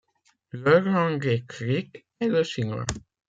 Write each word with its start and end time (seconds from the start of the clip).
Leur 0.51 0.81
langue 0.81 1.27
écrite 1.27 2.03
est 2.19 2.27
le 2.27 2.41
chinois. 2.41 2.87